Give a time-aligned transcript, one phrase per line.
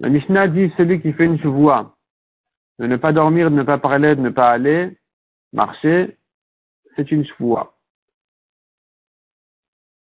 [0.00, 1.94] La Mishnah dit celui qui fait une chevoie
[2.80, 4.98] de ne pas dormir, de ne pas parler, de ne pas aller,
[5.52, 6.16] marcher,
[6.96, 7.76] c'est une chevoie.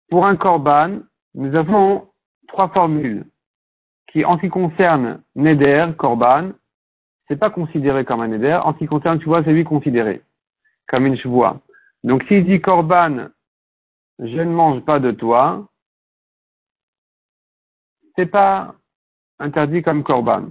[0.10, 1.02] Pour un korban,
[1.36, 2.10] nous avons
[2.48, 3.28] trois formules
[4.08, 6.54] qui, en ce qui concerne Neder, korban,
[7.28, 8.60] c'est pas considéré comme un Neder.
[8.64, 10.24] En ce qui concerne chevoie, c'est lui considéré
[10.88, 11.62] comme une chevoie.
[12.04, 13.28] Donc s'il dit korban,
[14.18, 15.70] je ne mange pas de toi,
[18.20, 18.76] c'est pas
[19.40, 20.50] interdit comme korban.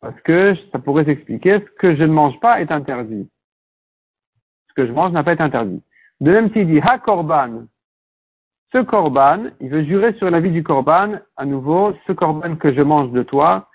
[0.00, 3.28] Parce que ça pourrait s'expliquer, ce que je ne mange pas est interdit.
[4.68, 5.82] Ce que je mange n'a pas été interdit.
[6.20, 7.64] De même s'il dit ha korban,
[8.72, 12.72] ce korban, il veut jurer sur la vie du korban, à nouveau, ce korban que
[12.72, 13.68] je mange de toi,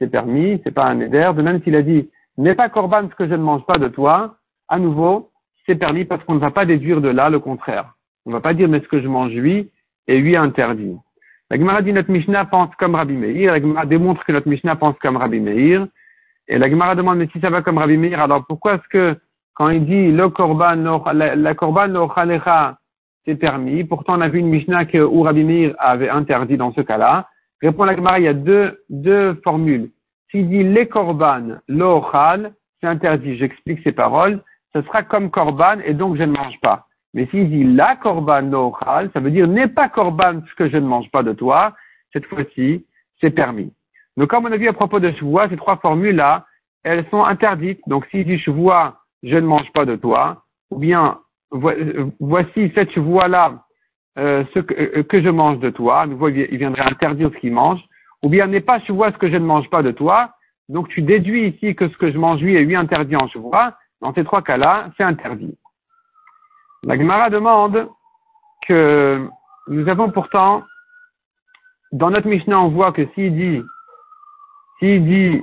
[0.00, 1.30] c'est permis, c'est pas un éder.
[1.36, 3.86] De même s'il a dit n'est pas korban ce que je ne mange pas de
[3.86, 5.30] toi, à nouveau,
[5.66, 7.94] c'est permis parce qu'on ne va pas déduire de là le contraire.
[8.24, 9.70] On ne va pas dire mais ce que je mange lui
[10.08, 10.96] et lui interdit.
[11.50, 13.52] La Gemara dit notre Mishnah pense comme Rabbi Meir.
[13.52, 15.86] La Gemara démontre que notre Mishnah pense comme Rabbi Meir.
[16.48, 19.16] Et la Gemara demande mais si ça va comme Rabbi Meir, alors pourquoi est-ce que
[19.54, 20.76] quand il dit le korban,
[21.12, 22.12] la, korban lo
[23.24, 23.84] c'est permis.
[23.84, 27.28] Pourtant on a vu une Mishnah que où Rabbi Meir avait interdit dans ce cas-là.
[27.62, 29.90] Répond la Gemara, il y a deux, deux formules.
[30.30, 32.04] S'il dit les korban lo
[32.80, 33.36] c'est interdit.
[33.38, 34.42] J'explique ces paroles.
[34.74, 36.85] Ce sera comme korban et donc je ne mange pas.
[37.16, 40.76] Mais s'il dit la korban nochal, ça veut dire n'est pas korban ce que je
[40.76, 41.74] ne mange pas de toi.
[42.12, 42.84] Cette fois-ci,
[43.20, 43.72] c'est permis.
[44.18, 46.44] Donc, comme on a vu à propos de chevois, ces trois formules-là,
[46.84, 47.80] elles sont interdites.
[47.86, 51.18] Donc, s'il dit chevois, je ne mange pas de toi, ou bien
[52.20, 53.64] voici cette chevois-là,
[54.18, 57.80] euh, ce euh, que, je mange de toi, nouveau, il viendrait interdire ce qu'il mange,
[58.22, 60.32] ou bien n'est pas chevois ce que je ne mange pas de toi,
[60.68, 63.74] donc tu déduis ici que ce que je mange lui est lui interdit en chevois.
[64.02, 65.56] Dans ces trois cas-là, c'est interdit.
[66.86, 67.88] La Gemara demande
[68.68, 69.28] que
[69.66, 70.62] nous avons pourtant,
[71.90, 73.60] dans notre Mishnah, on voit que s'il dit,
[74.78, 75.42] s'il dit,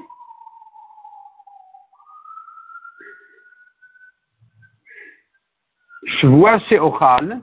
[6.06, 7.41] je vois chez Ochal,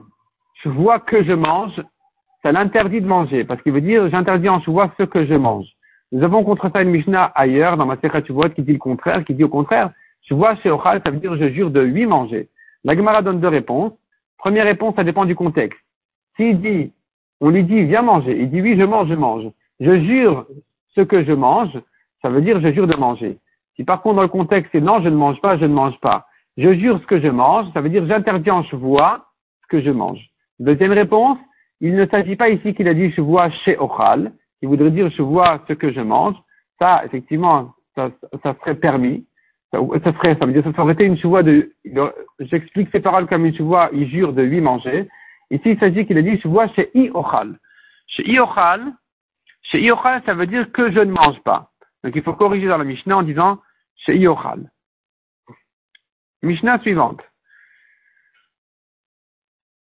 [0.63, 1.79] je vois que je mange,
[2.41, 5.67] ça l'interdit de manger, parce qu'il veut dire, j'interdis en vois ce que je mange.
[6.11, 7.97] Nous avons contre ça une Mishnah ailleurs, dans ma
[8.29, 9.91] vois qui dit le contraire, qui dit au contraire,
[10.23, 12.49] je vois chez Ochal, ça veut dire, je jure de lui manger.
[12.83, 13.93] La Gemara donne deux réponses.
[14.41, 15.79] Première réponse, ça dépend du contexte.
[16.35, 16.91] S'il dit,
[17.41, 19.45] on lui dit, viens manger, il dit, oui, je mange, je mange.
[19.79, 20.47] Je jure
[20.95, 21.69] ce que je mange,
[22.23, 23.37] ça veut dire, je jure de manger.
[23.75, 25.95] Si par contre, dans le contexte, c'est non, je ne mange pas, je ne mange
[25.99, 26.25] pas.
[26.57, 29.27] Je jure ce que je mange, ça veut dire, j'interdis en chevois
[29.61, 30.27] ce que je mange.
[30.59, 31.37] Deuxième réponse,
[31.79, 35.61] il ne s'agit pas ici qu'il a dit chevois chez Ochal, qui voudrait dire chevois
[35.67, 36.35] ce que je mange.
[36.79, 38.09] Ça, effectivement, ça
[38.43, 39.23] serait permis
[39.71, 41.73] ça, serait, ça veut dire, ça aurait été une chevoie de,
[42.39, 45.07] j'explique ces paroles comme une chevoie, il jure de lui manger.
[45.49, 47.57] Ici, il s'agit qu'il a dit chevoie chez Iochal.
[48.07, 48.93] Chez Iochal,
[49.63, 51.71] chez Iochal, ça veut dire que je ne mange pas.
[52.03, 53.59] Donc il faut corriger dans la Mishnah en disant
[53.95, 54.69] chez Iochal.
[56.41, 57.21] Mishnah suivante.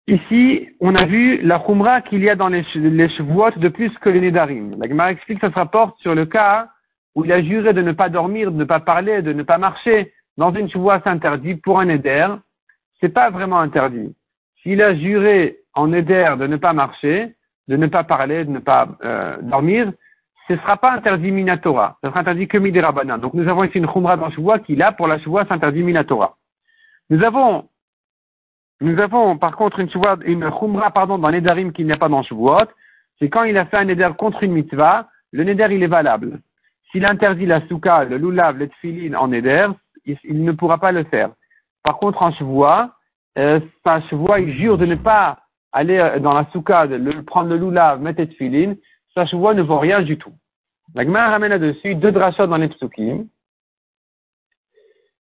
[0.06, 4.11] Ici, on a vu la khumra qu'il y a dans les, les de plus que
[4.11, 4.78] les nedarim.
[4.78, 6.69] La Gemara explique que ça se rapporte sur le cas
[7.14, 9.58] où il a juré de ne pas dormir, de ne pas parler, de ne pas
[9.58, 12.26] marcher dans une chevoie interdit pour un éder,
[13.00, 14.14] c'est pas vraiment interdit.
[14.62, 17.34] S'il a juré en éder de ne pas marcher,
[17.69, 19.92] de ne pas parler, de ne pas euh, dormir,
[20.48, 21.97] ce ne sera pas interdit minatora.
[22.02, 23.19] Ce sera interdit que midérabana.
[23.19, 26.36] Donc nous avons ici une chumra dans chevoie qui là, pour la chevoie, s'interdit minatora.
[27.10, 27.69] Nous avons,
[28.81, 32.08] nous avons par contre une chevoie, une chumra, pardon, dans l'édarim qu'il n'y a pas
[32.08, 32.66] dans chevoie,
[33.19, 36.41] c'est quand il a fait un éder contre une mitzvah, le neder il est valable.
[36.94, 39.66] S'il interdit la souka, le loulav, le tfilin en éder,
[40.05, 41.31] il, ne pourra pas le faire.
[41.82, 42.93] Par contre, en chevois,
[43.37, 45.41] euh, sa chevois, il jure de ne pas
[45.72, 48.75] aller euh, dans la souka, de prendre le loulav, mettre le tfilin,
[49.12, 50.34] sa chevois ne vaut rien du tout.
[50.94, 53.26] La ramène là-dessus deux drachas dans les psukim.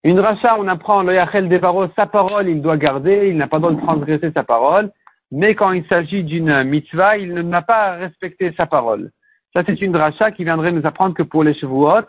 [0.03, 3.58] Une dracha, on apprend le yachel devaro, sa parole, il doit garder, il n'a pas
[3.58, 4.92] le droit de transgresser sa parole,
[5.32, 9.12] mais quand il s'agit d'une mitzvah, il n'a pas respecté sa parole.
[9.53, 12.02] Ça, c'est une dracha qui viendrait nous apprendre que pour les chevuot,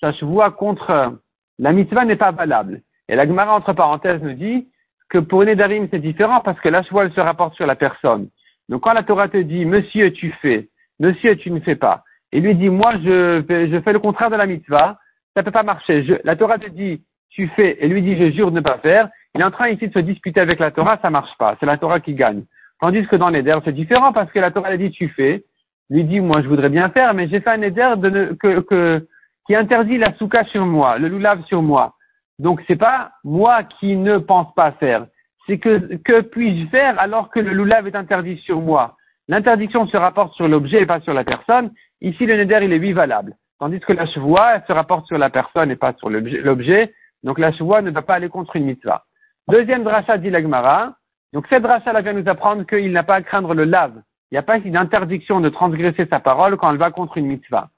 [0.00, 1.18] sa chevoua contre
[1.58, 2.82] la mitzvah n'est pas valable.
[3.08, 4.68] Et la Gemara, entre parenthèses, nous dit
[5.08, 8.28] que pour Nedarim, c'est différent parce que la chevoua, elle se rapporte sur la personne.
[8.68, 12.02] Donc, quand la Torah te dit, monsieur, tu fais, monsieur, tu ne fais pas,
[12.32, 14.98] et lui dit, moi, je fais, le contraire de la mitzvah,
[15.36, 16.20] ça peut pas marcher.
[16.24, 19.08] la Torah te dit, tu fais, et lui dit, je jure de ne pas faire,
[19.34, 21.56] il est en train ici de se disputer avec la Torah, ça marche pas.
[21.58, 22.44] C'est la Torah qui gagne.
[22.80, 25.44] Tandis que dans Neder, c'est différent parce que la Torah a dit, tu fais,
[25.90, 29.06] lui dit, moi je voudrais bien faire, mais j'ai fait un éder de que, que,
[29.46, 31.94] qui interdit la souka sur moi, le loulav sur moi.
[32.38, 35.06] Donc c'est pas moi qui ne pense pas faire,
[35.46, 38.96] c'est que, que puis-je faire alors que le loulav est interdit sur moi?
[39.28, 41.70] L'interdiction se rapporte sur l'objet et pas sur la personne.
[42.00, 43.34] Ici, le neder, il est lui valable.
[43.58, 46.94] Tandis que la chevoie, se rapporte sur la personne et pas sur l'objet.
[47.22, 49.04] Donc la chevoie ne va pas aller contre une mitzvah.
[49.48, 50.96] Deuxième dracha dit l'agmara.
[51.32, 54.02] Donc cette dracha, là vient nous apprendre qu'il n'a pas à craindre le lave.
[54.34, 57.26] Il n'y a pas une interdiction de transgresser sa parole quand elle va contre une
[57.26, 57.68] mitzvah.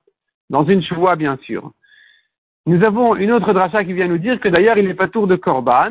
[0.49, 1.73] Dans une chevoie, bien sûr.
[2.65, 5.27] Nous avons une autre dracha qui vient nous dire que d'ailleurs il n'est pas tour
[5.27, 5.91] de korban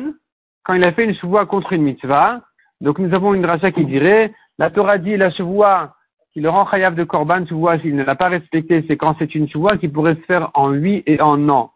[0.64, 2.40] quand il a fait une chevoie contre une mitzvah.
[2.80, 5.94] Donc nous avons une dracha qui dirait la Torah dit la chevoie
[6.32, 9.36] qui le rend chayav de korban, chevoie s'il ne l'a pas respecté, c'est quand c'est
[9.36, 11.70] une chevoie qui pourrait se faire en oui et en non.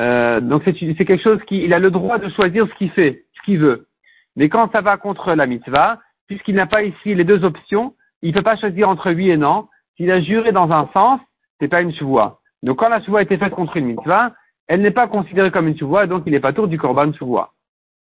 [0.00, 3.24] Euh, donc c'est quelque chose qui, il a le droit de choisir ce qu'il fait,
[3.36, 3.86] ce qu'il veut.
[4.34, 7.94] Mais quand ça va contre la mitzvah, puisqu'il n'a pas ici les deux options,
[8.26, 9.68] il ne peut pas choisir entre oui et non.
[9.96, 11.20] S'il a juré dans un sens,
[11.60, 12.40] c'est pas une chevoie.
[12.64, 14.32] Donc quand la chevoie a été faite contre une mitzvah,
[14.66, 17.52] elle n'est pas considérée comme une chevoie, donc il n'est pas tour du korban chevoie.